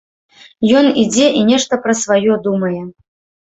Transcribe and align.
Ён 0.79 0.89
ідзе 1.03 1.27
і 1.41 1.45
нешта 1.51 1.81
пра 1.87 1.97
сваё 2.03 2.41
думае. 2.51 2.77